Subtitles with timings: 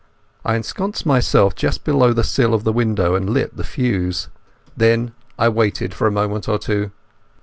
[0.43, 4.29] I ensconced myself just below the sill of the window, and lit the fuse.
[4.75, 6.89] Then I waited for a moment or two.